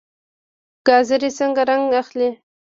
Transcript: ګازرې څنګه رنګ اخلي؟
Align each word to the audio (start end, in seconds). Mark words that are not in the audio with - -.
ګازرې 0.87 1.29
څنګه 1.37 1.61
رنګ 1.69 1.85
اخلي؟ 2.01 2.29